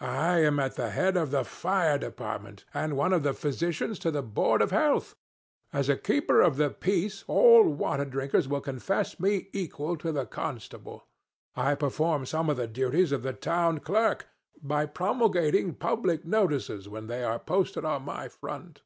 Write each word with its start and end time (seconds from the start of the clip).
I 0.00 0.38
am 0.38 0.58
at 0.58 0.76
the 0.76 0.88
head 0.88 1.18
of 1.18 1.30
the 1.30 1.44
fire 1.44 1.98
department 1.98 2.64
and 2.72 2.96
one 2.96 3.12
of 3.12 3.22
the 3.22 3.34
physicians 3.34 3.98
to 3.98 4.10
the 4.10 4.22
board 4.22 4.62
of 4.62 4.70
health. 4.70 5.14
As 5.70 5.90
a 5.90 5.98
keeper 5.98 6.40
of 6.40 6.56
the 6.56 6.70
peace 6.70 7.24
all 7.28 7.68
water 7.68 8.06
drinkers 8.06 8.48
will 8.48 8.62
confess 8.62 9.20
me 9.20 9.50
equal 9.52 9.98
to 9.98 10.12
the 10.12 10.24
constable. 10.24 11.04
I 11.54 11.74
perform 11.74 12.24
some 12.24 12.48
of 12.48 12.56
the 12.56 12.66
duties 12.66 13.12
of 13.12 13.22
the 13.22 13.34
town 13.34 13.80
clerk 13.80 14.26
by 14.62 14.86
promulgating 14.86 15.74
public 15.74 16.24
notices 16.24 16.88
when 16.88 17.06
they 17.06 17.22
are 17.22 17.38
posted 17.38 17.84
on 17.84 18.00
my 18.06 18.28
front. 18.28 18.80